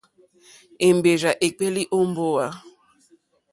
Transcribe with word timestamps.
Èmbèrzà 0.87 1.31
èkpéélì 1.45 1.83
ó 1.95 1.97
mbówà. 2.09 2.47